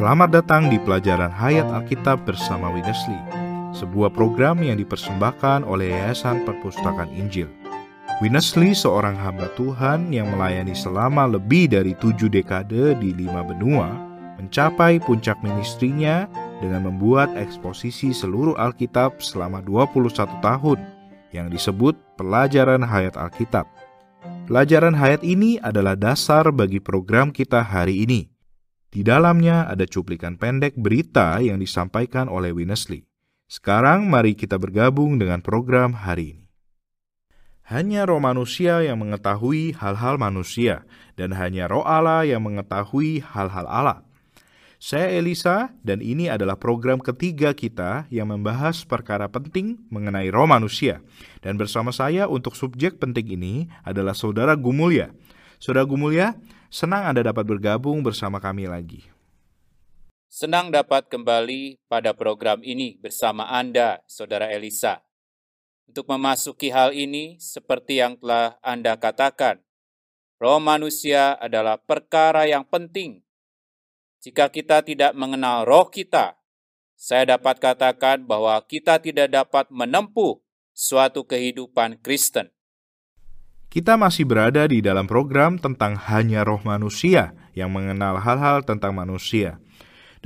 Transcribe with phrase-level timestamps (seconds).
[0.00, 3.20] Selamat datang di pelajaran Hayat Alkitab bersama Winnesley,
[3.76, 7.52] sebuah program yang dipersembahkan oleh Yayasan Perpustakaan Injil.
[8.24, 13.92] Winnesley seorang hamba Tuhan yang melayani selama lebih dari tujuh dekade di lima benua,
[14.40, 16.24] mencapai puncak ministrinya
[16.64, 20.80] dengan membuat eksposisi seluruh Alkitab selama 21 tahun
[21.36, 23.68] yang disebut Pelajaran Hayat Alkitab.
[24.48, 28.24] Pelajaran hayat ini adalah dasar bagi program kita hari ini–
[28.90, 33.06] di dalamnya ada cuplikan pendek berita yang disampaikan oleh Winnesley.
[33.46, 36.46] Sekarang mari kita bergabung dengan program hari ini.
[37.70, 40.82] Hanya roh manusia yang mengetahui hal-hal manusia,
[41.14, 44.02] dan hanya roh Allah yang mengetahui hal-hal Allah.
[44.82, 50.98] Saya Elisa, dan ini adalah program ketiga kita yang membahas perkara penting mengenai roh manusia.
[51.44, 55.14] Dan bersama saya untuk subjek penting ini adalah Saudara Gumulya.
[55.62, 56.34] Saudara Gumulya,
[56.70, 59.02] Senang Anda dapat bergabung bersama kami lagi.
[60.30, 65.02] Senang dapat kembali pada program ini bersama Anda, Saudara Elisa.
[65.90, 69.58] Untuk memasuki hal ini, seperti yang telah Anda katakan,
[70.38, 73.26] roh manusia adalah perkara yang penting.
[74.22, 76.38] Jika kita tidak mengenal roh kita,
[76.94, 80.38] saya dapat katakan bahwa kita tidak dapat menempuh
[80.70, 82.54] suatu kehidupan Kristen.
[83.70, 89.62] Kita masih berada di dalam program tentang hanya roh manusia yang mengenal hal-hal tentang manusia.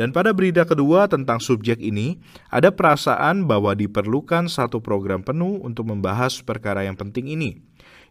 [0.00, 2.16] Dan pada berita kedua tentang subjek ini,
[2.48, 7.60] ada perasaan bahwa diperlukan satu program penuh untuk membahas perkara yang penting ini.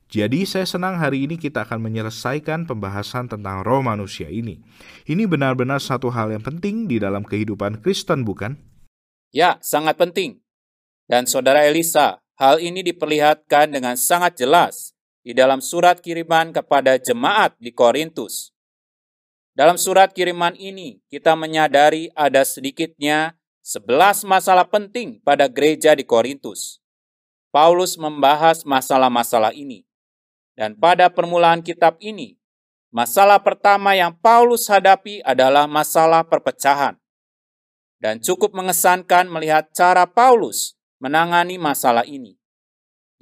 [0.05, 4.61] Jadi saya senang hari ini kita akan menyelesaikan pembahasan tentang roh manusia ini.
[5.09, 8.61] Ini benar-benar satu hal yang penting di dalam kehidupan Kristen, bukan?
[9.33, 10.45] Ya, sangat penting.
[11.09, 14.92] Dan saudara Elisa, hal ini diperlihatkan dengan sangat jelas
[15.23, 18.51] di dalam surat kiriman kepada jemaat di Korintus.
[19.55, 26.83] Dalam surat kiriman ini, kita menyadari ada sedikitnya sebelas masalah penting pada gereja di Korintus.
[27.53, 29.87] Paulus membahas masalah-masalah ini.
[30.53, 32.35] Dan pada permulaan kitab ini,
[32.91, 36.99] masalah pertama yang Paulus hadapi adalah masalah perpecahan.
[38.01, 42.35] Dan cukup mengesankan melihat cara Paulus menangani masalah ini.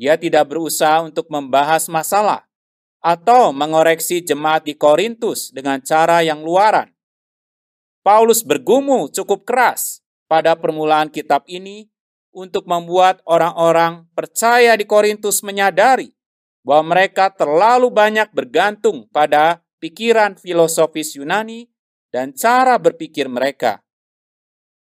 [0.01, 2.49] Ia tidak berusaha untuk membahas masalah
[3.05, 6.89] atau mengoreksi jemaat di Korintus dengan cara yang luaran.
[8.01, 11.85] Paulus bergumul cukup keras pada permulaan kitab ini
[12.33, 16.17] untuk membuat orang-orang percaya di Korintus menyadari
[16.65, 21.69] bahwa mereka terlalu banyak bergantung pada pikiran filosofis Yunani
[22.09, 23.85] dan cara berpikir mereka.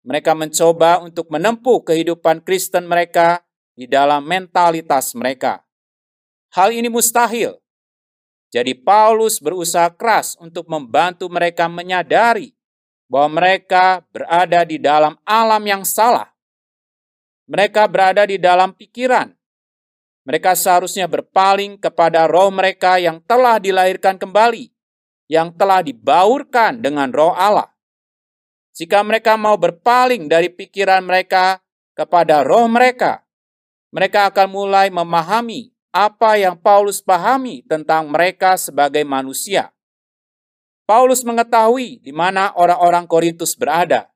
[0.06, 3.42] Mereka mencoba untuk menempuh kehidupan Kristen mereka
[3.78, 5.62] di dalam mentalitas mereka.
[6.50, 7.54] Hal ini mustahil.
[8.50, 12.58] Jadi Paulus berusaha keras untuk membantu mereka menyadari
[13.06, 16.26] bahwa mereka berada di dalam alam yang salah.
[17.46, 19.30] Mereka berada di dalam pikiran.
[20.26, 24.68] Mereka seharusnya berpaling kepada roh mereka yang telah dilahirkan kembali,
[25.30, 27.70] yang telah dibaurkan dengan roh Allah.
[28.76, 31.64] Jika mereka mau berpaling dari pikiran mereka
[31.96, 33.27] kepada roh mereka,
[33.88, 39.72] mereka akan mulai memahami apa yang Paulus pahami tentang mereka sebagai manusia.
[40.88, 44.08] Paulus mengetahui di mana orang-orang Korintus berada,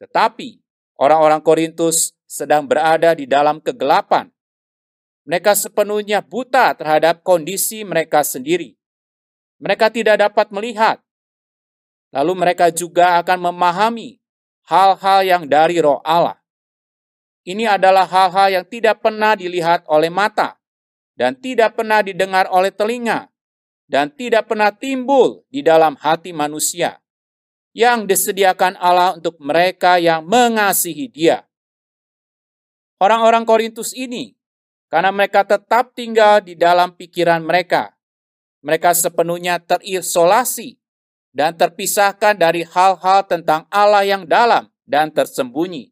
[0.00, 0.60] tetapi
[0.96, 4.32] orang-orang Korintus sedang berada di dalam kegelapan.
[5.28, 8.80] Mereka sepenuhnya buta terhadap kondisi mereka sendiri.
[9.60, 11.04] Mereka tidak dapat melihat.
[12.10, 14.18] Lalu mereka juga akan memahami
[14.66, 16.39] hal-hal yang dari roh Allah.
[17.50, 20.54] Ini adalah hal-hal yang tidak pernah dilihat oleh mata
[21.18, 23.26] dan tidak pernah didengar oleh telinga
[23.90, 27.02] dan tidak pernah timbul di dalam hati manusia
[27.74, 31.42] yang disediakan Allah untuk mereka yang mengasihi Dia.
[33.02, 34.38] Orang-orang Korintus ini,
[34.86, 37.98] karena mereka tetap tinggal di dalam pikiran mereka,
[38.62, 40.78] mereka sepenuhnya terisolasi
[41.34, 45.90] dan terpisahkan dari hal-hal tentang Allah yang dalam dan tersembunyi.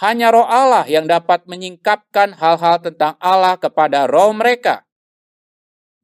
[0.00, 4.88] Hanya roh Allah yang dapat menyingkapkan hal-hal tentang Allah kepada roh mereka.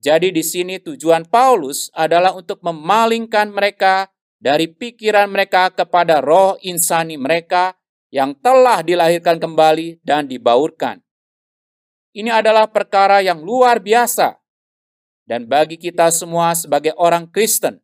[0.04, 7.16] Jadi di sini tujuan Paulus adalah untuk memalingkan mereka dari pikiran mereka kepada roh insani
[7.16, 7.72] mereka
[8.12, 11.00] yang telah dilahirkan kembali dan dibaurkan.
[12.12, 14.36] Ini adalah perkara yang luar biasa.
[15.24, 17.80] Dan bagi kita semua sebagai orang Kristen,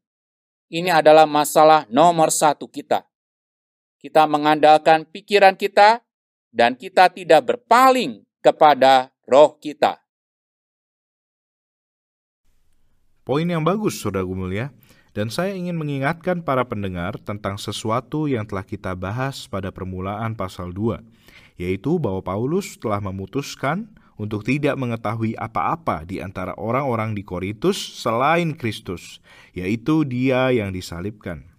[0.69, 3.03] ini adalah masalah nomor satu kita
[4.03, 6.03] kita mengandalkan pikiran kita,
[6.51, 10.03] dan kita tidak berpaling kepada roh kita.
[13.23, 14.75] Poin yang bagus, Saudara Gumul ya.
[15.13, 20.73] Dan saya ingin mengingatkan para pendengar tentang sesuatu yang telah kita bahas pada permulaan pasal
[20.73, 21.05] 2,
[21.61, 28.57] yaitu bahwa Paulus telah memutuskan untuk tidak mengetahui apa-apa di antara orang-orang di Korintus selain
[28.57, 29.21] Kristus,
[29.53, 31.52] yaitu Dia yang disalibkan.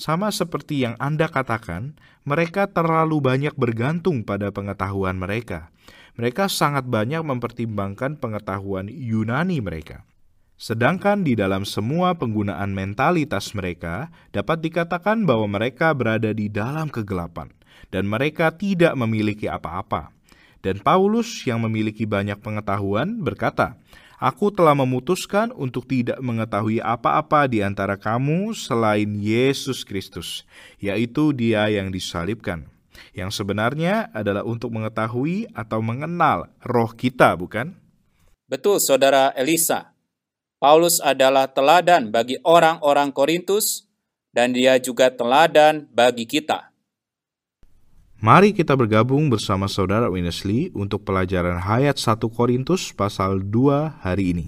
[0.00, 1.92] Sama seperti yang Anda katakan,
[2.24, 5.68] mereka terlalu banyak bergantung pada pengetahuan mereka.
[6.16, 10.08] Mereka sangat banyak mempertimbangkan pengetahuan Yunani mereka.
[10.56, 17.52] Sedangkan di dalam semua penggunaan mentalitas mereka, dapat dikatakan bahwa mereka berada di dalam kegelapan,
[17.92, 20.16] dan mereka tidak memiliki apa-apa.
[20.64, 23.76] Dan Paulus, yang memiliki banyak pengetahuan, berkata,
[24.20, 30.44] "Aku telah memutuskan untuk tidak mengetahui apa-apa di antara kamu selain Yesus Kristus,
[30.76, 32.68] yaitu Dia yang disalibkan."
[33.16, 37.74] Yang sebenarnya adalah untuk mengetahui atau mengenal roh kita, bukan?
[38.46, 39.94] Betul, saudara Elisa.
[40.60, 43.88] Paulus adalah teladan bagi orang-orang Korintus,
[44.30, 46.69] dan dia juga teladan bagi kita.
[48.20, 54.46] Mari kita bergabung bersama saudara Winnesley untuk pelajaran hayat 1 Korintus pasal 2 hari ini.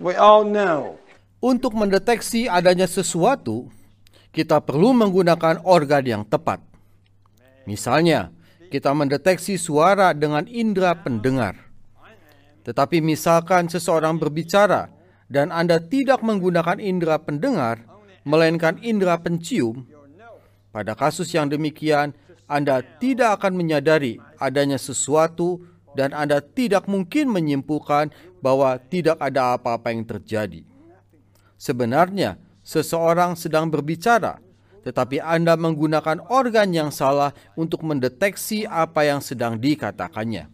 [0.00, 0.96] We all know
[1.44, 3.68] Untuk mendeteksi adanya sesuatu,
[4.32, 6.64] kita perlu menggunakan organ yang tepat.
[7.68, 8.32] Misalnya,
[8.72, 11.60] kita mendeteksi suara dengan indera pendengar.
[12.64, 14.88] Tetapi misalkan seseorang berbicara
[15.28, 17.84] dan Anda tidak menggunakan indera pendengar,
[18.24, 19.97] melainkan indera pencium,
[20.70, 22.12] pada kasus yang demikian
[22.48, 25.64] Anda tidak akan menyadari adanya sesuatu
[25.96, 30.62] dan Anda tidak mungkin menyimpulkan bahwa tidak ada apa-apa yang terjadi.
[31.58, 34.38] Sebenarnya, seseorang sedang berbicara,
[34.86, 40.48] tetapi Anda menggunakan organ yang salah untuk mendeteksi apa yang sedang dikatakannya.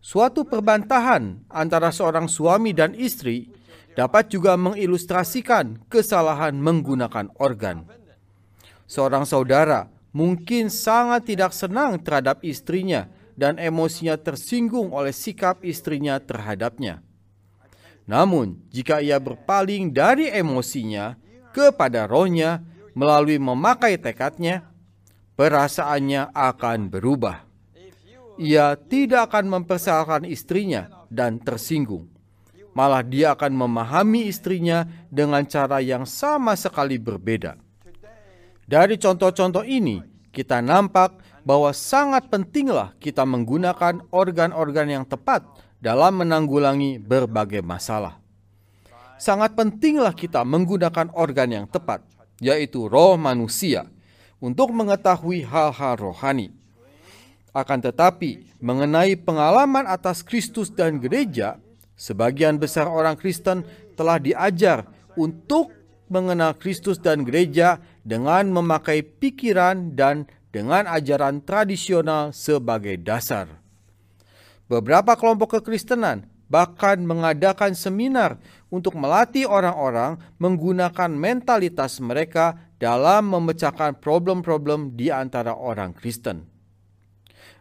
[0.00, 3.52] Suatu perbantahan antara seorang suami dan istri
[3.92, 7.84] dapat juga mengilustrasikan kesalahan menggunakan organ.
[8.90, 13.06] Seorang saudara mungkin sangat tidak senang terhadap istrinya
[13.38, 16.98] dan emosinya tersinggung oleh sikap istrinya terhadapnya.
[18.10, 21.14] Namun, jika ia berpaling dari emosinya
[21.54, 22.66] kepada rohnya
[22.98, 24.66] melalui memakai tekadnya,
[25.38, 27.46] perasaannya akan berubah
[28.40, 32.08] ia tidak akan mempersalahkan istrinya dan tersinggung.
[32.72, 37.60] Malah dia akan memahami istrinya dengan cara yang sama sekali berbeda.
[38.70, 39.98] Dari contoh-contoh ini,
[40.30, 45.42] kita nampak bahwa sangat pentinglah kita menggunakan organ-organ yang tepat
[45.82, 48.22] dalam menanggulangi berbagai masalah.
[49.18, 52.06] Sangat pentinglah kita menggunakan organ yang tepat,
[52.38, 53.90] yaitu roh manusia,
[54.38, 56.60] untuk mengetahui hal-hal rohani
[57.50, 61.58] akan tetapi, mengenai pengalaman atas Kristus dan gereja,
[61.98, 63.66] sebagian besar orang Kristen
[63.98, 64.86] telah diajar
[65.18, 65.74] untuk
[66.06, 73.62] mengenal Kristus dan gereja dengan memakai pikiran dan dengan ajaran tradisional sebagai dasar.
[74.66, 84.98] Beberapa kelompok kekristenan bahkan mengadakan seminar untuk melatih orang-orang menggunakan mentalitas mereka dalam memecahkan problem-problem
[84.98, 86.50] di antara orang Kristen.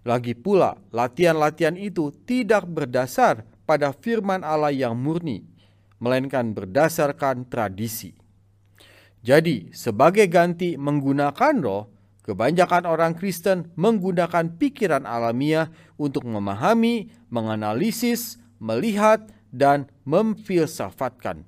[0.01, 5.45] Lagi pula, latihan-latihan itu tidak berdasar pada firman Allah yang murni,
[6.01, 8.17] melainkan berdasarkan tradisi.
[9.29, 11.85] Jadi, sebagai ganti menggunakan roh,
[12.25, 15.69] kebanyakan orang Kristen menggunakan pikiran alamiah
[16.01, 21.45] untuk memahami, menganalisis, melihat, dan memfilsafatkan.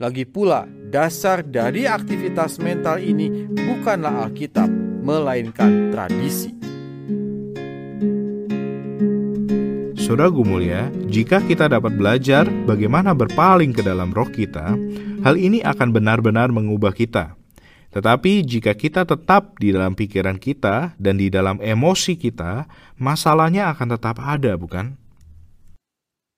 [0.00, 4.72] Lagi pula, dasar dari aktivitas mental ini bukanlah Alkitab,
[5.04, 6.56] melainkan tradisi.
[10.00, 14.78] Saudara mulia, jika kita dapat belajar bagaimana berpaling ke dalam roh kita,
[15.26, 17.34] hal ini akan benar-benar mengubah kita.
[17.90, 23.98] Tetapi jika kita tetap di dalam pikiran kita dan di dalam emosi kita, masalahnya akan
[23.98, 24.94] tetap ada, bukan?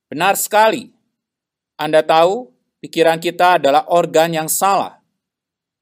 [0.08, 0.88] Benar sekali.
[1.76, 2.48] Anda tahu,
[2.80, 5.04] pikiran kita adalah organ yang salah.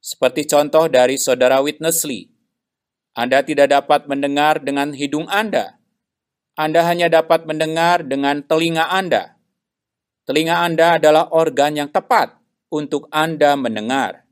[0.03, 2.27] Seperti contoh dari saudara Witness Lee.
[3.15, 5.77] Anda tidak dapat mendengar dengan hidung Anda,
[6.57, 9.37] anda hanya dapat mendengar dengan telinga Anda.
[10.25, 12.33] Telinga Anda adalah organ yang tepat
[12.73, 14.27] untuk Anda mendengar.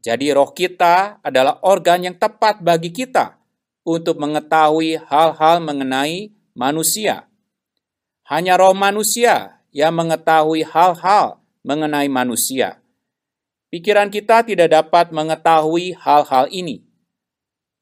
[0.00, 3.36] Jadi, roh kita adalah organ yang tepat bagi kita
[3.84, 7.28] untuk mengetahui hal-hal mengenai manusia.
[8.24, 12.80] Hanya roh manusia yang mengetahui hal-hal mengenai manusia.
[13.70, 16.82] Pikiran kita tidak dapat mengetahui hal-hal ini.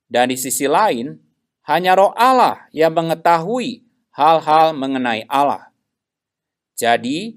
[0.08, 1.20] Dan di sisi lain,
[1.68, 5.68] hanya roh Allah yang mengetahui hal-hal mengenai Allah.
[6.76, 7.36] Jadi,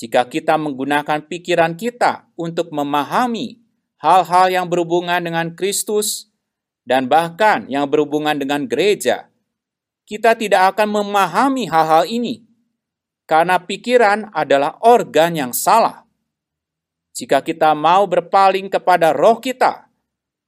[0.00, 3.60] jika kita menggunakan pikiran kita untuk memahami
[4.00, 6.32] hal-hal yang berhubungan dengan Kristus
[6.88, 9.28] dan bahkan yang berhubungan dengan gereja,
[10.08, 12.48] kita tidak akan memahami hal-hal ini
[13.28, 16.08] karena pikiran adalah organ yang salah.
[17.12, 19.84] Jika kita mau berpaling kepada roh kita,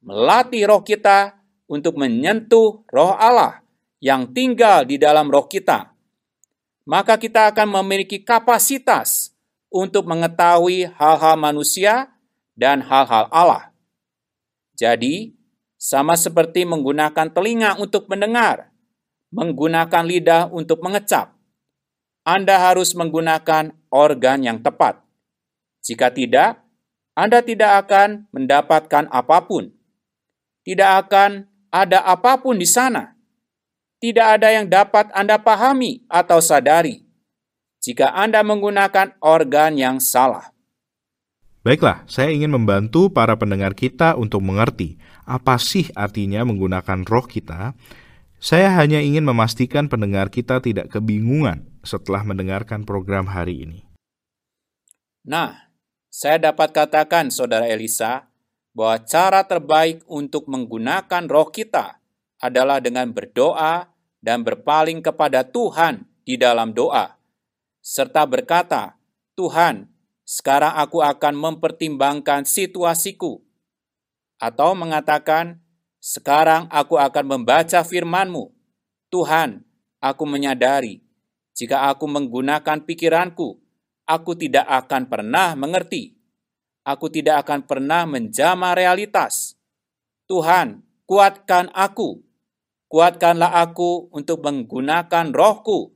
[0.01, 1.37] melatih roh kita
[1.69, 3.61] untuk menyentuh roh Allah
[4.01, 5.93] yang tinggal di dalam roh kita,
[6.89, 9.32] maka kita akan memiliki kapasitas
[9.73, 12.13] untuk mengetahui hal-hal manusia
[12.53, 13.73] dan hal-hal Allah.
[14.77, 15.33] Jadi,
[15.81, 18.69] sama seperti menggunakan telinga untuk mendengar,
[19.33, 21.33] menggunakan lidah untuk mengecap,
[22.21, 25.01] Anda harus menggunakan organ yang tepat.
[25.81, 26.61] Jika tidak,
[27.17, 29.73] Anda tidak akan mendapatkan apa pun.
[30.63, 33.17] Tidak akan ada apa pun di sana.
[33.99, 37.03] Tidak ada yang dapat Anda pahami atau sadari
[37.83, 40.55] jika Anda menggunakan organ yang salah.
[41.67, 44.95] Baiklah, saya ingin membantu para pendengar kita untuk mengerti
[45.27, 47.75] apa sih artinya menggunakan roh kita.
[48.39, 53.79] Saya hanya ingin memastikan pendengar kita tidak kebingungan setelah mendengarkan program hari ini.
[55.23, 55.71] Nah,
[56.11, 58.27] saya dapat katakan, Saudara Elisa,
[58.75, 62.03] bahwa cara terbaik untuk menggunakan roh kita
[62.43, 63.87] adalah dengan berdoa
[64.19, 67.22] dan berpaling kepada Tuhan di dalam doa
[67.83, 68.95] serta berkata,
[69.35, 69.91] "Tuhan,
[70.23, 73.43] sekarang aku akan mempertimbangkan situasiku."
[74.39, 75.59] Atau mengatakan,
[75.99, 78.55] "Sekarang aku akan membaca firman-Mu."
[79.11, 79.67] Tuhan,
[79.99, 81.03] aku menyadari
[81.53, 83.61] jika aku menggunakan pikiranku,
[84.09, 86.17] aku tidak akan pernah mengerti.
[86.81, 89.55] Aku tidak akan pernah menjama realitas.
[90.25, 92.25] Tuhan, kuatkan aku.
[92.89, 95.92] Kuatkanlah aku untuk menggunakan rohku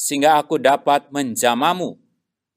[0.00, 2.00] sehingga aku dapat menjamamu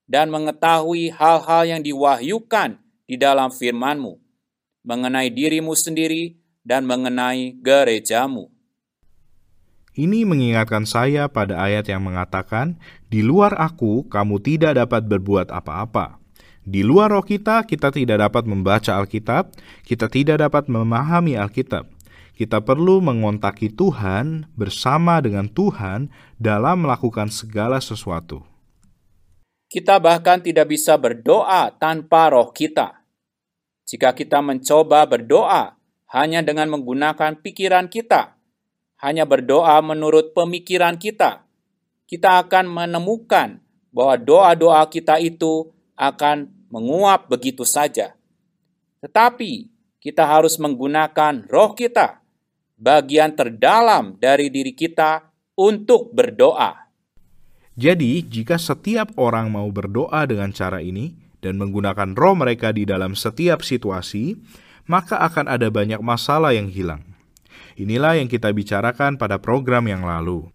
[0.07, 4.15] dan mengetahui hal-hal yang diwahyukan di dalam firman-Mu
[4.87, 8.47] mengenai dirimu sendiri dan mengenai gerejamu.
[9.93, 12.79] Ini mengingatkan saya pada ayat yang mengatakan,
[13.11, 16.17] "Di luar Aku, kamu tidak dapat berbuat apa-apa."
[16.63, 19.51] Di luar roh kita, kita tidak dapat membaca Alkitab,
[19.83, 21.91] kita tidak dapat memahami Alkitab
[22.33, 26.09] kita perlu mengontaki Tuhan bersama dengan Tuhan
[26.41, 28.41] dalam melakukan segala sesuatu.
[29.69, 33.05] Kita bahkan tidak bisa berdoa tanpa roh kita.
[33.85, 35.77] Jika kita mencoba berdoa
[36.09, 38.37] hanya dengan menggunakan pikiran kita,
[39.01, 41.45] hanya berdoa menurut pemikiran kita,
[42.09, 43.61] kita akan menemukan
[43.93, 48.17] bahwa doa-doa kita itu akan menguap begitu saja.
[49.05, 49.69] Tetapi
[50.01, 52.22] kita harus menggunakan roh kita
[52.77, 56.89] bagian terdalam dari diri kita untuk berdoa.
[57.73, 63.17] Jadi, jika setiap orang mau berdoa dengan cara ini dan menggunakan roh mereka di dalam
[63.17, 64.37] setiap situasi,
[64.85, 67.01] maka akan ada banyak masalah yang hilang.
[67.73, 70.45] Inilah yang kita bicarakan pada program yang lalu.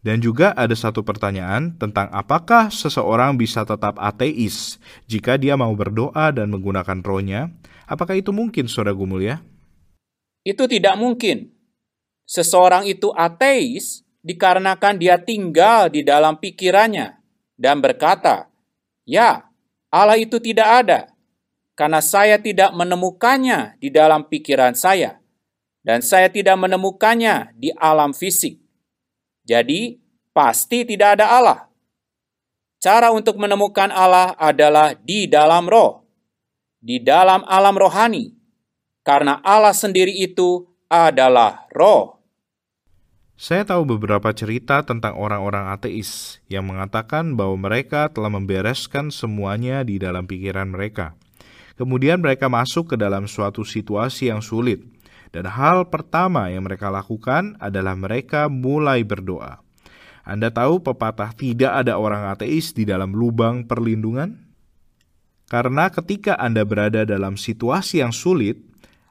[0.00, 4.78] Dan juga ada satu pertanyaan tentang apakah seseorang bisa tetap ateis
[5.10, 7.52] jika dia mau berdoa dan menggunakan rohnya.
[7.84, 9.42] Apakah itu mungkin, Saudara Gumul ya?
[10.48, 11.52] Itu tidak mungkin.
[12.24, 17.20] Seseorang itu ateis dikarenakan dia tinggal di dalam pikirannya
[17.60, 18.48] dan berkata,
[19.04, 19.44] "Ya,
[19.92, 21.00] Allah itu tidak ada,
[21.76, 25.20] karena saya tidak menemukannya di dalam pikiran saya,
[25.84, 28.56] dan saya tidak menemukannya di alam fisik.
[29.44, 30.00] Jadi,
[30.32, 31.60] pasti tidak ada Allah."
[32.80, 36.08] Cara untuk menemukan Allah adalah di dalam roh,
[36.80, 38.37] di dalam alam rohani,
[39.08, 42.20] karena Allah sendiri itu adalah roh.
[43.40, 49.96] Saya tahu beberapa cerita tentang orang-orang ateis yang mengatakan bahwa mereka telah membereskan semuanya di
[49.96, 51.16] dalam pikiran mereka.
[51.80, 54.84] Kemudian mereka masuk ke dalam suatu situasi yang sulit,
[55.32, 59.62] dan hal pertama yang mereka lakukan adalah mereka mulai berdoa.
[60.26, 64.36] Anda tahu pepatah tidak ada orang ateis di dalam lubang perlindungan?
[65.48, 68.67] Karena ketika Anda berada dalam situasi yang sulit,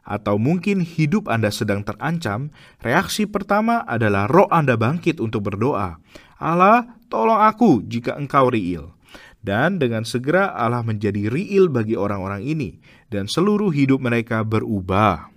[0.08, 6.00] atau mungkin hidup Anda sedang terancam, reaksi pertama adalah roh Anda bangkit untuk berdoa.
[6.40, 8.96] Allah, tolong aku jika engkau riil.
[9.44, 12.80] Dan dengan segera Allah menjadi riil bagi orang-orang ini,
[13.12, 15.30] dan seluruh hidup mereka berubah.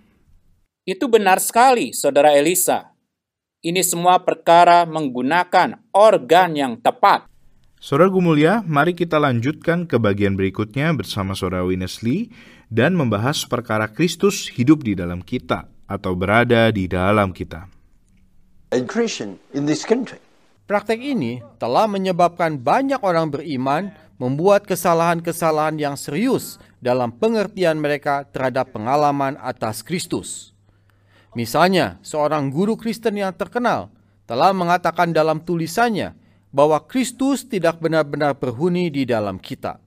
[0.87, 2.91] Itu benar sekali, Saudara Elisa.
[3.61, 7.29] Ini semua perkara menggunakan organ yang tepat.
[7.77, 12.33] Saudara Gumulia, mari kita lanjutkan ke bagian berikutnya bersama Saudara Winnesley
[12.71, 17.67] dan membahas perkara Kristus hidup di dalam kita atau berada di dalam kita.
[20.71, 23.91] Praktek ini telah menyebabkan banyak orang beriman
[24.23, 30.55] membuat kesalahan-kesalahan yang serius dalam pengertian mereka terhadap pengalaman atas Kristus.
[31.35, 33.91] Misalnya, seorang guru Kristen yang terkenal
[34.31, 36.15] telah mengatakan dalam tulisannya
[36.55, 39.83] bahwa Kristus tidak benar-benar berhuni di dalam kita.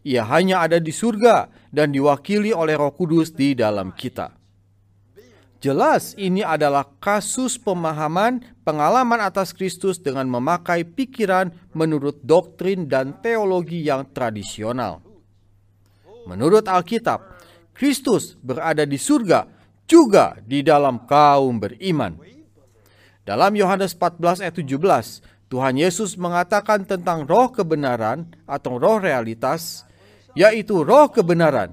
[0.00, 4.36] Ia hanya ada di surga dan diwakili oleh Roh Kudus di dalam kita.
[5.62, 13.80] Jelas ini adalah kasus pemahaman pengalaman atas Kristus dengan memakai pikiran menurut doktrin dan teologi
[13.86, 15.00] yang tradisional.
[16.26, 17.22] Menurut Alkitab,
[17.74, 19.46] Kristus berada di surga
[19.86, 22.18] juga di dalam kaum beriman.
[23.22, 29.86] Dalam Yohanes 14 ayat 17, Tuhan Yesus mengatakan tentang roh kebenaran atau roh realitas,
[30.32, 31.72] yaitu roh kebenaran.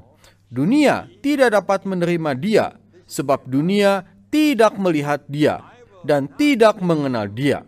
[0.49, 2.65] Dunia tidak dapat menerima dia
[3.09, 5.61] sebab dunia tidak melihat dia
[6.05, 7.65] dan tidak mengenal dia.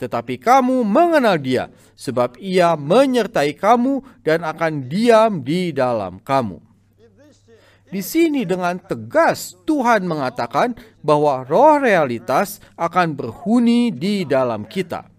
[0.00, 6.56] Tetapi kamu mengenal dia, sebab ia menyertai kamu dan akan diam di dalam kamu.
[7.90, 15.10] Di sini dengan tegas Tuhan mengatakan bahwa roh realitas akan berhuni di dalam kita.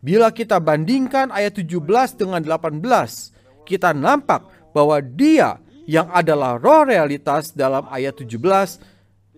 [0.00, 2.80] Bila kita bandingkan ayat 17 dengan 18,
[3.64, 4.44] kita nampak
[4.76, 8.40] bahwa dia yang adalah roh realitas dalam ayat 17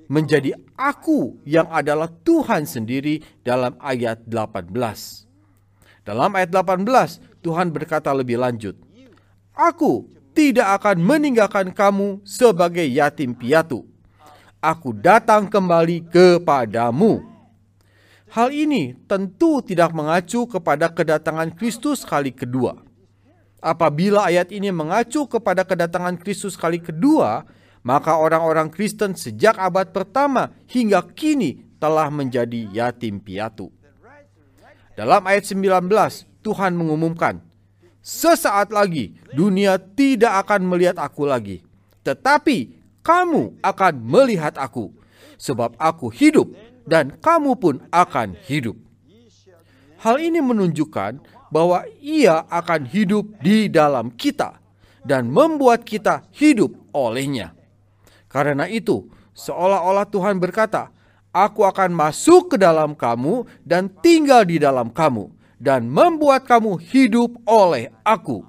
[0.07, 4.71] menjadi aku yang adalah Tuhan sendiri dalam ayat 18.
[6.07, 8.79] Dalam ayat 18 Tuhan berkata lebih lanjut,
[9.51, 10.07] Aku
[10.37, 13.83] tidak akan meninggalkan kamu sebagai yatim piatu.
[14.63, 17.25] Aku datang kembali kepadamu.
[18.31, 22.86] Hal ini tentu tidak mengacu kepada kedatangan Kristus kali kedua
[23.67, 27.43] apabila ayat ini mengacu kepada kedatangan Kristus kali kedua,
[27.83, 33.75] maka orang-orang Kristen sejak abad pertama hingga kini telah menjadi yatim piatu.
[34.95, 35.91] Dalam ayat 19,
[36.47, 37.43] Tuhan mengumumkan,
[38.07, 41.67] Sesaat lagi dunia tidak akan melihat aku lagi,
[42.07, 44.95] tetapi kamu akan melihat aku,
[45.35, 46.55] sebab aku hidup
[46.87, 48.79] dan kamu pun akan hidup.
[49.99, 51.19] Hal ini menunjukkan
[51.51, 54.59] bahwa Ia akan hidup di dalam kita
[55.07, 57.55] dan membuat kita hidup olehnya.
[58.27, 59.07] Karena itu,
[59.39, 60.91] seolah-olah Tuhan berkata,
[61.31, 65.31] "Aku akan masuk ke dalam kamu dan tinggal di dalam kamu,
[65.63, 68.43] dan membuat kamu hidup oleh Aku."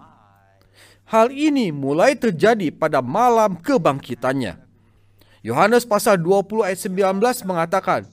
[1.07, 4.59] Hal ini mulai terjadi pada malam kebangkitannya.
[5.39, 8.03] Yohanes pasal 20 ayat 19 mengatakan,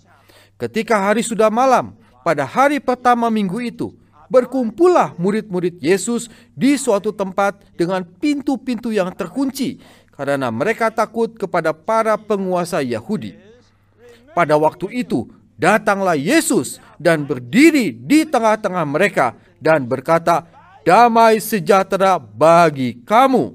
[0.54, 3.90] Ketika hari sudah malam, pada hari pertama minggu itu,
[4.28, 9.80] berkumpullah murid-murid Yesus di suatu tempat dengan pintu-pintu yang terkunci
[10.14, 13.34] karena mereka takut kepada para penguasa Yahudi.
[14.34, 20.46] Pada waktu itu, datanglah Yesus dan berdiri di tengah-tengah mereka dan berkata,
[20.82, 23.54] "Damai sejahtera bagi kamu."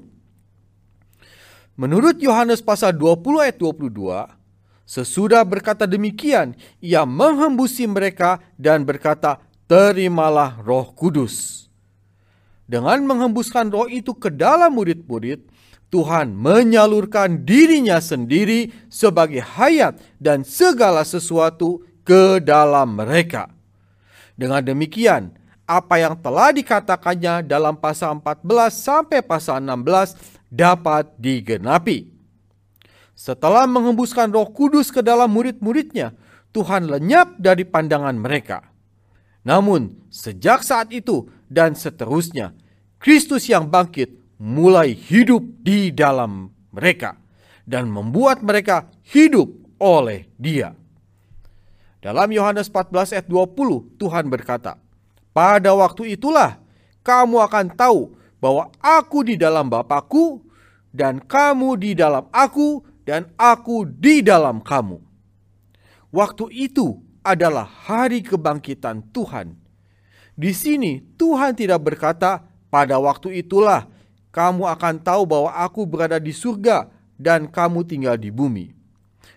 [1.79, 4.27] Menurut Yohanes pasal 20 ayat 22,
[4.83, 6.51] sesudah berkata demikian,
[6.83, 11.69] ia menghembusi mereka dan berkata, terimalah roh kudus.
[12.65, 15.45] Dengan menghembuskan roh itu ke dalam murid-murid,
[15.93, 23.49] Tuhan menyalurkan dirinya sendiri sebagai hayat dan segala sesuatu ke dalam mereka.
[24.37, 25.33] Dengan demikian,
[25.69, 30.17] apa yang telah dikatakannya dalam pasal 14 sampai pasal 16
[30.49, 32.09] dapat digenapi.
[33.13, 36.17] Setelah menghembuskan roh kudus ke dalam murid-muridnya,
[36.53, 38.69] Tuhan lenyap dari pandangan mereka.
[39.43, 42.51] Namun, sejak saat itu dan seterusnya,
[42.99, 47.19] Kristus yang bangkit mulai hidup di dalam mereka
[47.63, 49.47] dan membuat mereka hidup
[49.79, 50.75] oleh Dia.
[51.99, 54.79] Dalam Yohanes 14 ayat 20, Tuhan berkata,
[55.35, 56.59] "Pada waktu itulah
[57.03, 60.39] kamu akan tahu bahwa aku di dalam Bapakku
[60.95, 65.03] dan kamu di dalam aku dan aku di dalam kamu."
[66.09, 69.55] Waktu itu adalah hari kebangkitan Tuhan.
[70.39, 73.91] Di sini Tuhan tidak berkata, "Pada waktu itulah
[74.31, 76.87] kamu akan tahu bahwa aku berada di surga
[77.19, 78.71] dan kamu tinggal di bumi."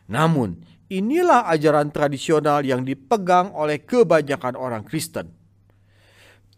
[0.07, 5.35] Namun, inilah ajaran tradisional yang dipegang oleh kebanyakan orang Kristen.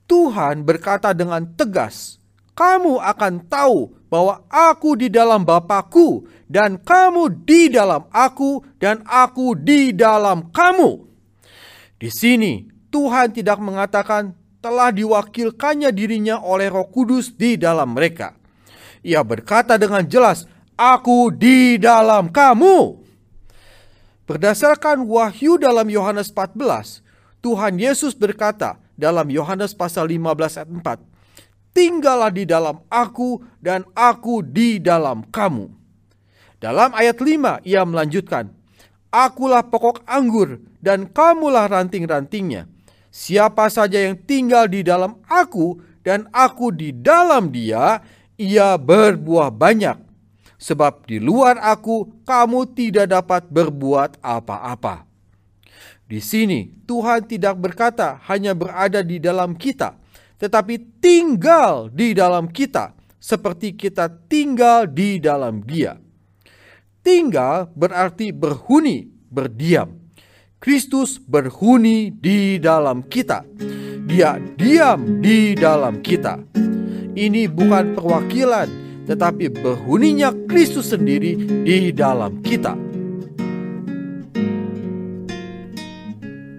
[0.05, 2.21] Tuhan berkata dengan tegas,
[2.53, 9.57] "Kamu akan tahu bahwa aku di dalam Bapakku dan kamu di dalam aku dan aku
[9.57, 11.14] di dalam kamu."
[12.05, 18.37] Di sini Tuhan tidak mengatakan telah diwakilkannya dirinya oleh Roh Kudus di dalam mereka.
[19.01, 20.45] Ia berkata dengan jelas,
[20.77, 23.01] "Aku di dalam kamu."
[24.29, 27.01] Berdasarkan wahyu dalam Yohanes 14,
[27.41, 31.01] Tuhan Yesus berkata dalam Yohanes pasal 15 ayat 4,
[31.73, 35.73] tinggallah di dalam aku dan aku di dalam kamu.
[36.61, 38.49] Dalam ayat 5 ia melanjutkan,
[39.15, 42.67] Akulah pokok anggur dan kamulah ranting-rantingnya.
[43.15, 48.03] Siapa saja yang tinggal di dalam aku dan aku di dalam dia,
[48.35, 50.03] ia berbuah banyak.
[50.59, 55.07] Sebab di luar aku kamu tidak dapat berbuat apa-apa.
[56.11, 59.95] Di sini Tuhan tidak berkata hanya berada di dalam kita,
[60.43, 66.04] tetapi tinggal di dalam kita seperti kita tinggal di dalam Dia.
[67.05, 69.93] Tinggal berarti berhuni, berdiam.
[70.57, 73.45] Kristus berhuni di dalam kita.
[74.09, 76.41] Dia diam di dalam kita.
[77.13, 78.69] Ini bukan perwakilan,
[79.05, 81.37] tetapi berhuninya Kristus sendiri
[81.69, 82.73] di dalam kita.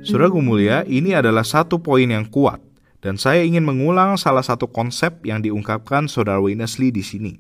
[0.06, 2.62] Saudara mulia, ini adalah satu poin yang kuat,
[3.02, 7.34] dan saya ingin mengulang salah satu konsep yang diungkapkan Saudara Winnesley di sini.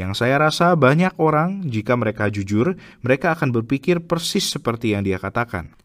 [0.00, 2.72] Yang saya rasa banyak orang, jika mereka jujur,
[3.04, 5.76] mereka akan berpikir persis seperti yang dia katakan.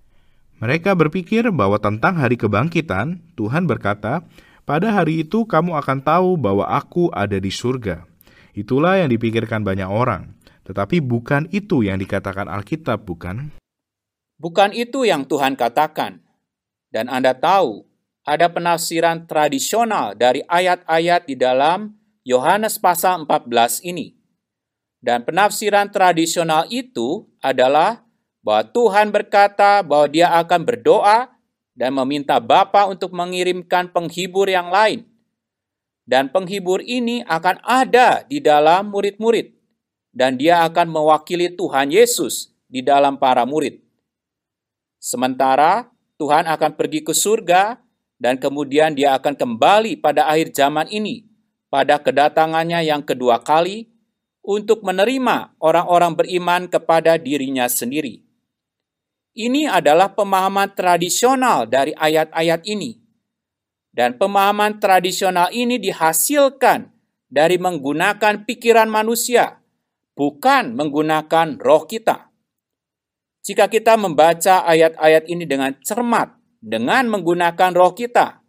[0.63, 4.23] Mereka berpikir bahwa tentang hari kebangkitan, Tuhan berkata,
[4.63, 8.07] "Pada hari itu kamu akan tahu bahwa Aku ada di surga."
[8.55, 10.31] Itulah yang dipikirkan banyak orang,
[10.63, 13.51] tetapi bukan itu yang dikatakan Alkitab, bukan?
[14.39, 16.23] Bukan itu yang Tuhan katakan.
[16.87, 17.83] Dan Anda tahu,
[18.23, 24.17] ada penafsiran tradisional dari ayat-ayat di dalam Yohanes pasal 14 ini.
[24.97, 28.01] Dan penafsiran tradisional itu adalah
[28.41, 31.29] bahwa Tuhan berkata bahwa dia akan berdoa
[31.77, 35.05] dan meminta Bapa untuk mengirimkan penghibur yang lain.
[36.09, 39.53] Dan penghibur ini akan ada di dalam murid-murid.
[40.09, 43.85] Dan dia akan mewakili Tuhan Yesus di dalam para murid.
[44.97, 47.77] Sementara Tuhan akan pergi ke surga
[48.17, 51.34] dan kemudian dia akan kembali pada akhir zaman ini
[51.75, 53.91] pada kedatangannya yang kedua kali
[54.39, 58.23] untuk menerima orang-orang beriman kepada dirinya sendiri.
[59.35, 62.95] Ini adalah pemahaman tradisional dari ayat-ayat ini.
[63.91, 66.95] Dan pemahaman tradisional ini dihasilkan
[67.27, 69.59] dari menggunakan pikiran manusia,
[70.15, 72.31] bukan menggunakan roh kita.
[73.43, 78.39] Jika kita membaca ayat-ayat ini dengan cermat, dengan menggunakan roh kita,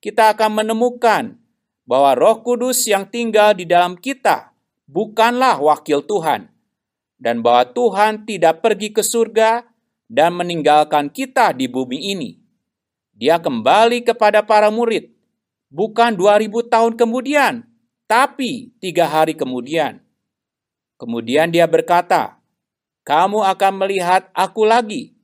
[0.00, 1.43] kita akan menemukan
[1.84, 4.52] bahwa Roh Kudus yang tinggal di dalam kita
[4.88, 6.48] bukanlah wakil Tuhan,
[7.20, 9.64] dan bahwa Tuhan tidak pergi ke surga
[10.08, 12.30] dan meninggalkan kita di bumi ini.
[13.14, 15.12] Dia kembali kepada para murid,
[15.70, 17.62] bukan 2000 tahun kemudian,
[18.04, 20.02] tapi tiga hari kemudian.
[20.98, 22.40] Kemudian dia berkata,
[23.04, 25.14] kamu akan melihat aku lagi,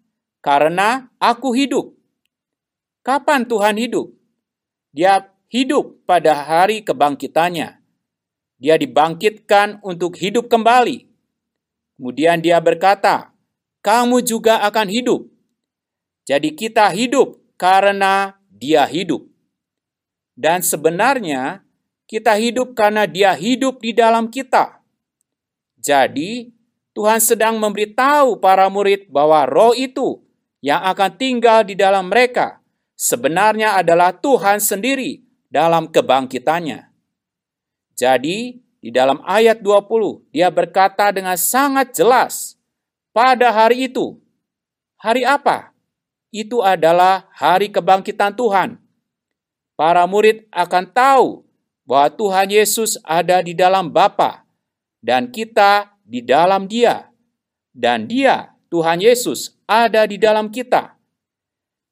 [0.44, 1.96] karena aku hidup.
[3.00, 4.12] Kapan Tuhan hidup?
[4.92, 7.82] Dia hidup pada hari kebangkitannya.
[8.62, 11.10] Dia dibangkitkan untuk hidup kembali.
[11.98, 13.34] Kemudian dia berkata,
[13.82, 15.26] "Kamu juga akan hidup."
[16.24, 19.24] Jadi, kita hidup karena Dia hidup,
[20.36, 21.64] dan sebenarnya
[22.04, 24.84] kita hidup karena Dia hidup di dalam kita.
[25.80, 26.52] Jadi,
[26.92, 30.20] Tuhan sedang memberitahu para murid bahwa Roh itu
[30.60, 32.60] yang akan tinggal di dalam mereka
[33.00, 36.86] sebenarnya adalah Tuhan sendiri dalam kebangkitannya.
[37.98, 42.56] Jadi, di dalam ayat 20, dia berkata dengan sangat jelas,
[43.10, 44.16] pada hari itu,
[44.96, 45.74] hari apa?
[46.30, 48.78] Itu adalah hari kebangkitan Tuhan.
[49.74, 51.28] Para murid akan tahu
[51.82, 54.46] bahwa Tuhan Yesus ada di dalam Bapa
[55.02, 57.10] dan kita di dalam Dia.
[57.74, 60.99] Dan Dia, Tuhan Yesus, ada di dalam kita.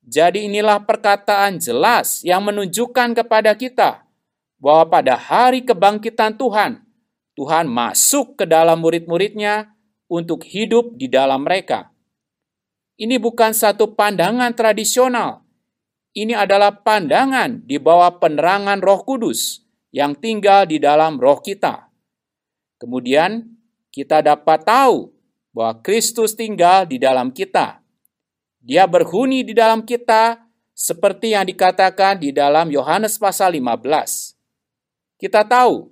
[0.09, 4.09] Jadi inilah perkataan jelas yang menunjukkan kepada kita
[4.57, 6.81] bahwa pada hari kebangkitan Tuhan,
[7.37, 9.69] Tuhan masuk ke dalam murid-muridnya
[10.09, 11.93] untuk hidup di dalam mereka.
[12.97, 15.45] Ini bukan satu pandangan tradisional.
[16.17, 19.61] Ini adalah pandangan di bawah penerangan Roh Kudus
[19.93, 21.85] yang tinggal di dalam roh kita.
[22.81, 23.45] Kemudian
[23.93, 25.13] kita dapat tahu
[25.53, 27.85] bahwa Kristus tinggal di dalam kita.
[28.69, 30.45] Dia berhuni di dalam kita
[30.77, 34.37] seperti yang dikatakan di dalam Yohanes pasal 15.
[35.17, 35.89] Kita tahu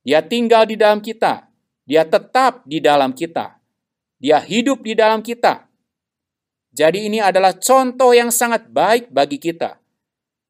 [0.00, 1.44] dia tinggal di dalam kita.
[1.84, 3.60] Dia tetap di dalam kita.
[4.16, 5.68] Dia hidup di dalam kita.
[6.72, 9.76] Jadi ini adalah contoh yang sangat baik bagi kita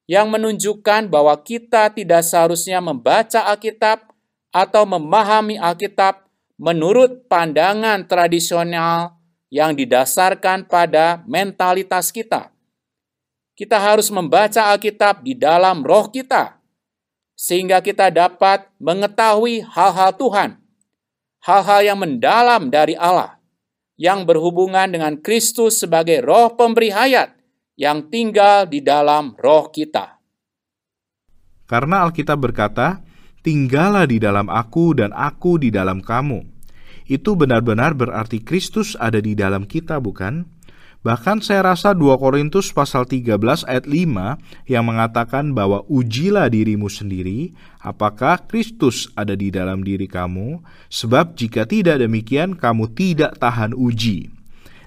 [0.06, 4.06] yang menunjukkan bahwa kita tidak seharusnya membaca Alkitab
[4.54, 9.15] atau memahami Alkitab menurut pandangan tradisional
[9.52, 12.50] yang didasarkan pada mentalitas kita.
[13.56, 16.56] Kita harus membaca Alkitab di dalam roh kita.
[17.36, 20.50] sehingga kita dapat mengetahui hal-hal Tuhan,
[21.44, 23.36] hal-hal yang mendalam dari Allah,
[24.00, 27.36] yang berhubungan dengan Kristus sebagai roh pemberi hayat
[27.76, 30.16] yang tinggal di dalam roh kita.
[31.68, 33.04] Karena Alkitab berkata,
[33.44, 36.55] tinggallah di dalam aku dan aku di dalam kamu.
[37.06, 40.46] Itu benar-benar berarti Kristus ada di dalam kita, bukan?
[41.06, 43.38] Bahkan saya rasa 2 Korintus pasal 13
[43.70, 50.66] ayat 5 yang mengatakan bahwa ujilah dirimu sendiri apakah Kristus ada di dalam diri kamu
[50.90, 54.34] sebab jika tidak demikian kamu tidak tahan uji.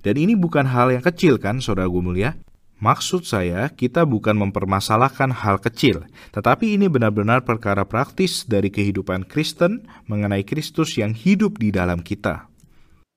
[0.03, 2.35] Dan ini bukan hal yang kecil kan saudara mulia?
[2.79, 9.83] Maksud saya, kita bukan mempermasalahkan hal kecil, tetapi ini benar-benar perkara praktis dari kehidupan Kristen
[10.07, 12.47] mengenai Kristus yang hidup di dalam kita.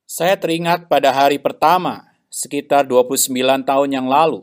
[0.02, 3.30] Saya teringat pada hari pertama sekitar 29
[3.62, 4.42] tahun yang lalu,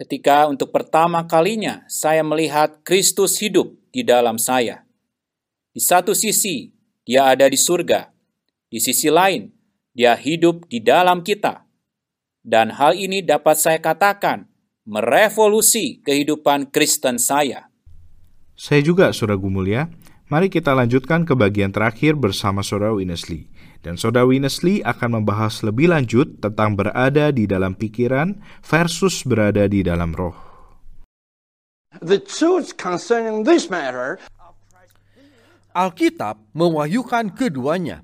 [0.00, 4.88] ketika untuk pertama kalinya saya melihat Kristus hidup di dalam saya.
[5.76, 6.72] Di satu sisi,
[7.04, 8.08] dia ada di surga.
[8.72, 9.52] Di sisi lain,
[9.92, 11.69] dia hidup di dalam kita.
[12.50, 14.50] Dan hal ini dapat saya katakan
[14.82, 17.70] merevolusi kehidupan Kristen saya.
[18.58, 19.86] Saya juga, Saudara Gumulia.
[20.26, 23.46] Mari kita lanjutkan ke bagian terakhir bersama Saudara Winnesley.
[23.86, 28.34] Dan Saudara Winnesley akan membahas lebih lanjut tentang berada di dalam pikiran
[28.66, 30.34] versus berada di dalam roh.
[32.02, 34.18] The truth concerning this matter
[35.70, 38.02] Alkitab mewahyukan keduanya.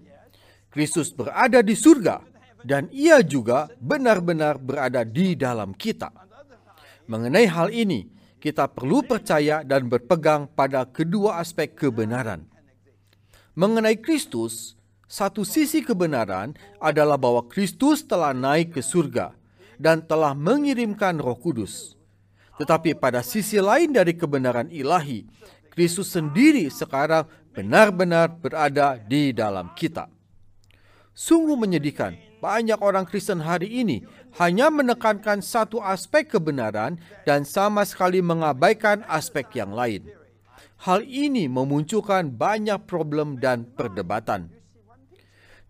[0.70, 2.35] Kristus berada di surga
[2.66, 6.10] dan ia juga benar-benar berada di dalam kita.
[7.06, 8.10] Mengenai hal ini,
[8.42, 12.42] kita perlu percaya dan berpegang pada kedua aspek kebenaran.
[13.54, 14.74] Mengenai Kristus,
[15.06, 19.38] satu sisi kebenaran adalah bahwa Kristus telah naik ke surga
[19.78, 21.94] dan telah mengirimkan Roh Kudus.
[22.58, 25.22] Tetapi pada sisi lain dari kebenaran ilahi,
[25.70, 30.10] Kristus sendiri sekarang benar-benar berada di dalam kita.
[31.16, 34.06] Sungguh menyedihkan, banyak orang Kristen hari ini
[34.38, 40.06] hanya menekankan satu aspek kebenaran dan sama sekali mengabaikan aspek yang lain.
[40.86, 44.54] Hal ini memunculkan banyak problem dan perdebatan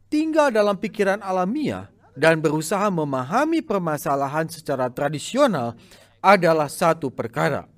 [0.06, 5.76] tinggal dalam pikiran alamiah dan berusaha memahami permasalahan secara tradisional
[6.22, 7.68] adalah satu perkara.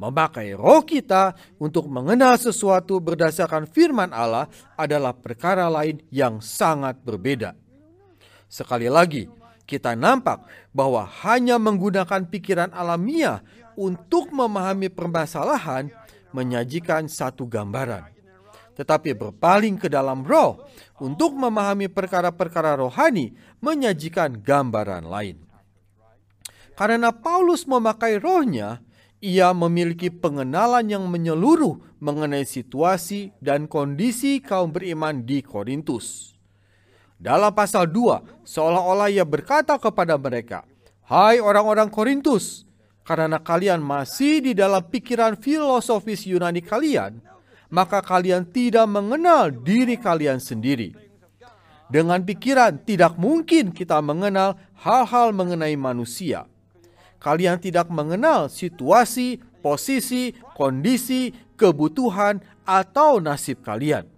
[0.00, 7.52] Memakai roh kita untuk mengenal sesuatu berdasarkan firman Allah adalah perkara lain yang sangat berbeda.
[8.50, 9.30] Sekali lagi,
[9.64, 10.42] kita nampak
[10.74, 13.46] bahwa hanya menggunakan pikiran alamiah
[13.78, 15.94] untuk memahami permasalahan
[16.34, 18.20] menyajikan satu gambaran
[18.80, 20.64] tetapi berpaling ke dalam roh
[21.04, 25.36] untuk memahami perkara-perkara rohani menyajikan gambaran lain.
[26.80, 28.80] Karena Paulus memakai rohnya,
[29.20, 36.39] ia memiliki pengenalan yang menyeluruh mengenai situasi dan kondisi kaum beriman di Korintus.
[37.20, 40.64] Dalam pasal 2, seolah-olah ia berkata kepada mereka,
[41.04, 42.64] Hai orang-orang Korintus,
[43.04, 47.20] karena kalian masih di dalam pikiran filosofis Yunani kalian,
[47.68, 50.96] maka kalian tidak mengenal diri kalian sendiri.
[51.92, 56.48] Dengan pikiran, tidak mungkin kita mengenal hal-hal mengenai manusia.
[57.20, 64.08] Kalian tidak mengenal situasi, posisi, kondisi, kebutuhan, atau nasib kalian.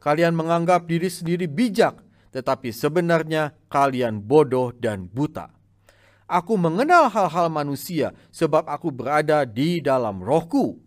[0.00, 5.50] Kalian menganggap diri sendiri bijak, tetapi sebenarnya kalian bodoh dan buta.
[6.30, 10.78] Aku mengenal hal-hal manusia sebab aku berada di dalam rohku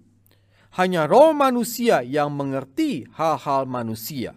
[0.79, 4.33] hanya roh manusia yang mengerti hal-hal manusia.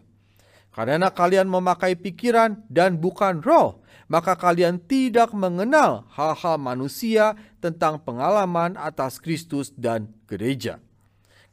[0.74, 3.80] Karena kalian memakai pikiran dan bukan roh,
[4.12, 7.32] maka kalian tidak mengenal hal-hal manusia
[7.64, 10.82] tentang pengalaman atas Kristus dan gereja.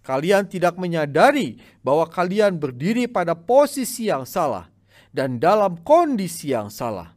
[0.04, 4.73] Kalian tidak menyadari bahwa kalian berdiri pada posisi yang salah
[5.14, 7.14] dan dalam kondisi yang salah.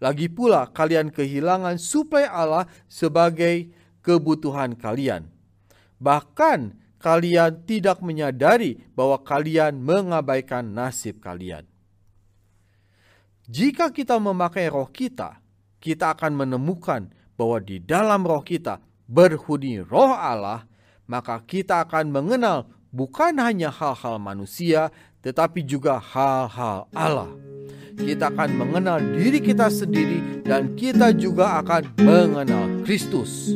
[0.00, 3.72] Lagi pula, kalian kehilangan suplai Allah sebagai
[4.04, 5.28] kebutuhan kalian.
[6.00, 11.64] Bahkan kalian tidak menyadari bahwa kalian mengabaikan nasib kalian.
[13.50, 15.40] Jika kita memakai roh kita,
[15.80, 20.68] kita akan menemukan bahwa di dalam roh kita berhuni roh Allah,
[21.10, 27.28] maka kita akan mengenal bukan hanya hal-hal manusia, tetapi juga hal-hal Allah.
[28.00, 33.52] Kita akan mengenal diri kita sendiri, dan kita juga akan mengenal Kristus.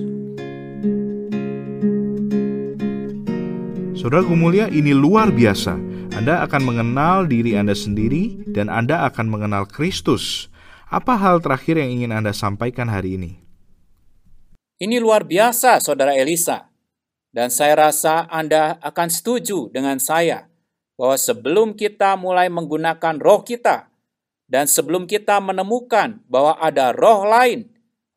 [3.96, 5.80] Saudara Gumulia, ini luar biasa.
[6.12, 10.52] Anda akan mengenal diri Anda sendiri dan Anda akan mengenal Kristus.
[10.92, 13.40] Apa hal terakhir yang ingin Anda sampaikan hari ini?
[14.76, 16.68] Ini luar biasa, Saudara Elisa.
[17.32, 20.53] Dan saya rasa Anda akan setuju dengan saya
[20.94, 23.90] bahwa sebelum kita mulai menggunakan roh kita,
[24.44, 27.66] dan sebelum kita menemukan bahwa ada roh lain,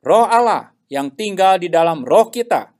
[0.03, 2.75] roh Allah yang tinggal di dalam roh kita,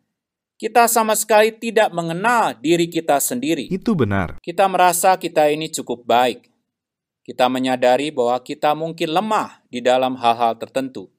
[0.57, 3.69] kita sama sekali tidak mengenal diri kita sendiri.
[3.69, 4.41] Itu benar.
[4.41, 6.49] Kita merasa kita ini cukup baik.
[7.21, 11.11] Kita menyadari bahwa kita mungkin lemah di dalam hal-hal tertentu.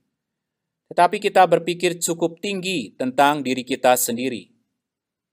[0.88, 4.48] Tetapi kita berpikir cukup tinggi tentang diri kita sendiri.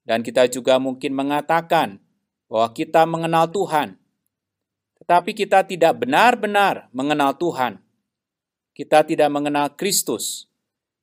[0.06, 1.98] Dan kita juga mungkin mengatakan
[2.50, 3.98] bahwa kita mengenal Tuhan.
[5.02, 7.82] Tetapi kita tidak benar-benar mengenal Tuhan.
[8.74, 10.50] Kita tidak mengenal Kristus.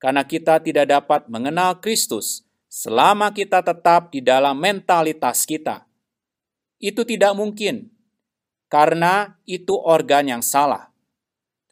[0.02, 5.84] Karena kita tidak dapat mengenal Kristus selama kita tetap di dalam mentalitas kita.
[6.82, 7.92] Itu tidak mungkin,
[8.72, 10.90] karena itu organ yang salah.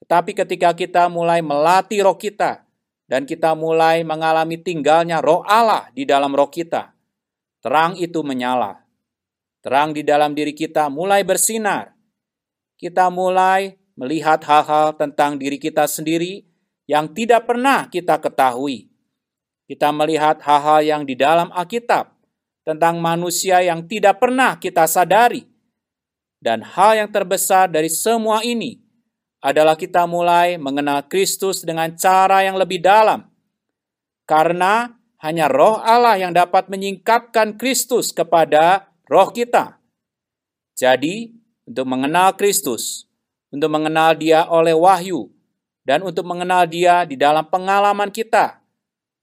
[0.04, 2.62] Tetapi ketika kita mulai melatih roh kita,
[3.10, 6.94] dan kita mulai mengalami tinggalnya roh Allah di dalam roh kita,
[7.58, 8.86] terang itu menyala.
[9.60, 11.92] Terang di dalam diri kita mulai bersinar.
[12.80, 16.48] Kita mulai melihat hal-hal tentang diri kita sendiri
[16.88, 18.88] yang tidak pernah kita ketahui.
[19.68, 22.08] Kita melihat hal-hal yang di dalam Alkitab
[22.64, 25.46] tentang manusia yang tidak pernah kita sadari.
[26.40, 28.80] Dan hal yang terbesar dari semua ini
[29.44, 33.28] adalah kita mulai mengenal Kristus dengan cara yang lebih dalam.
[34.24, 34.88] Karena
[35.20, 39.82] hanya roh Allah yang dapat menyingkapkan Kristus kepada roh kita.
[40.78, 41.34] Jadi,
[41.66, 43.10] untuk mengenal Kristus,
[43.50, 45.28] untuk mengenal dia oleh wahyu,
[45.82, 48.62] dan untuk mengenal dia di dalam pengalaman kita,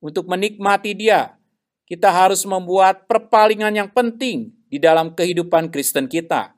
[0.04, 1.40] untuk menikmati dia,
[1.88, 6.52] kita harus membuat perpalingan yang penting di dalam kehidupan Kristen kita,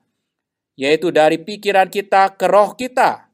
[0.74, 3.30] yaitu dari pikiran kita ke roh kita,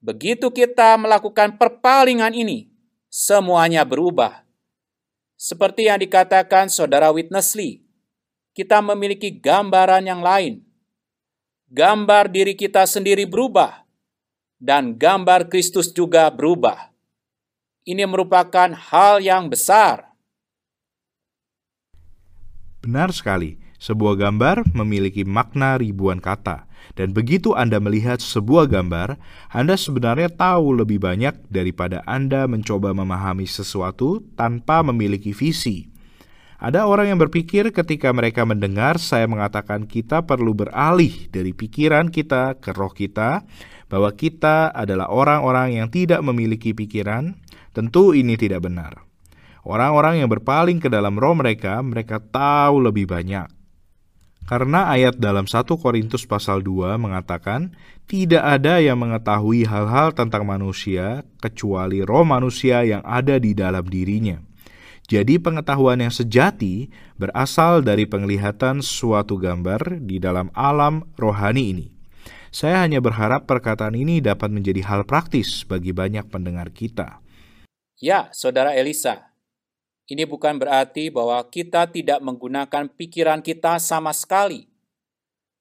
[0.00, 2.72] Begitu kita melakukan perpalingan ini,
[3.12, 4.48] semuanya berubah.
[5.36, 7.84] Seperti yang dikatakan saudara Witness Lee,
[8.54, 10.64] kita memiliki gambaran yang lain.
[11.70, 13.86] Gambar diri kita sendiri berubah,
[14.58, 16.90] dan gambar Kristus juga berubah.
[17.86, 20.12] Ini merupakan hal yang besar.
[22.80, 26.68] Benar sekali, sebuah gambar memiliki makna ribuan kata.
[26.96, 29.20] Dan begitu Anda melihat sebuah gambar,
[29.52, 35.89] Anda sebenarnya tahu lebih banyak daripada Anda mencoba memahami sesuatu tanpa memiliki visi.
[36.60, 42.60] Ada orang yang berpikir ketika mereka mendengar saya mengatakan kita perlu beralih dari pikiran kita
[42.60, 43.48] ke roh kita,
[43.88, 47.32] bahwa kita adalah orang-orang yang tidak memiliki pikiran,
[47.72, 49.08] tentu ini tidak benar.
[49.64, 53.48] Orang-orang yang berpaling ke dalam roh mereka, mereka tahu lebih banyak.
[54.44, 57.72] Karena ayat dalam 1 Korintus pasal 2 mengatakan,
[58.04, 64.49] tidak ada yang mengetahui hal-hal tentang manusia kecuali roh manusia yang ada di dalam dirinya.
[65.10, 66.86] Jadi pengetahuan yang sejati
[67.18, 71.86] berasal dari penglihatan suatu gambar di dalam alam rohani ini.
[72.54, 77.18] Saya hanya berharap perkataan ini dapat menjadi hal praktis bagi banyak pendengar kita.
[77.98, 79.34] Ya, Saudara Elisa,
[80.10, 84.70] ini bukan berarti bahwa kita tidak menggunakan pikiran kita sama sekali,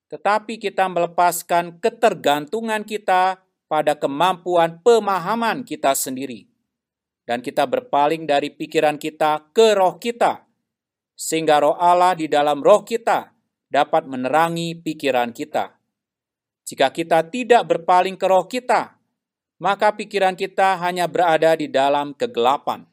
[0.09, 6.48] tetapi kita melepaskan ketergantungan kita pada kemampuan pemahaman kita sendiri,
[7.29, 10.49] dan kita berpaling dari pikiran kita ke roh kita,
[11.13, 13.29] sehingga roh Allah di dalam roh kita
[13.69, 15.77] dapat menerangi pikiran kita.
[16.65, 18.97] Jika kita tidak berpaling ke roh kita,
[19.61, 22.89] maka pikiran kita hanya berada di dalam kegelapan.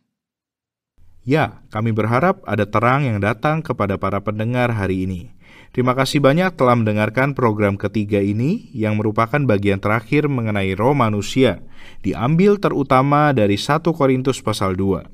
[1.25, 5.33] Ya, kami berharap ada terang yang datang kepada para pendengar hari ini.
[5.77, 11.61] Terima kasih banyak telah mendengarkan program ketiga ini yang merupakan bagian terakhir mengenai roh manusia,
[12.01, 15.05] diambil terutama dari 1 Korintus pasal 2.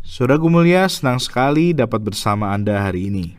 [0.00, 3.36] Saudara Gumulia senang sekali dapat bersama Anda hari ini.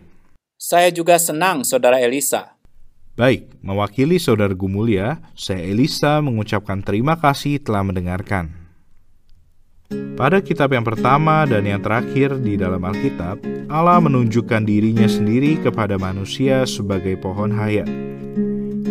[0.53, 2.53] Saya juga senang, Saudara Elisa.
[3.17, 8.64] Baik, mewakili Saudara Gumulia, saya Elisa mengucapkan terima kasih telah mendengarkan.
[9.93, 13.37] Pada kitab yang pertama dan yang terakhir di dalam Alkitab,
[13.69, 17.85] Allah menunjukkan dirinya sendiri kepada manusia sebagai pohon hayat.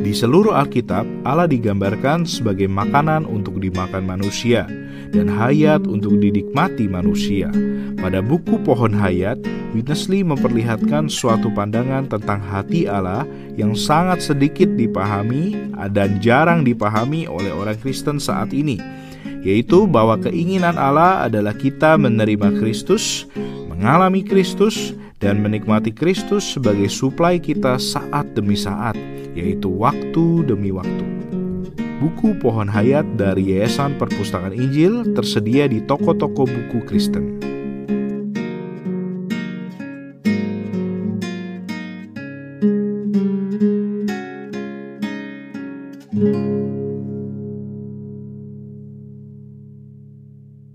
[0.05, 4.71] Di seluruh Alkitab, Allah digambarkan sebagai makanan untuk dimakan manusia
[5.11, 7.51] dan hayat untuk dinikmati manusia.
[7.99, 9.41] Pada buku Pohon Hayat,
[9.73, 13.27] Witness memperlihatkan suatu pandangan tentang hati Allah
[13.59, 18.79] yang sangat sedikit dipahami dan jarang dipahami oleh orang Kristen saat ini
[19.45, 23.29] yaitu bahwa keinginan Allah adalah kita menerima Kristus,
[23.69, 28.93] mengalami Kristus, dan menikmati Kristus sebagai suplai kita saat demi saat,
[29.33, 31.07] yaitu waktu demi waktu.
[32.03, 37.54] Buku Pohon Hayat dari Yayasan Perpustakaan Injil tersedia di toko-toko buku Kristen.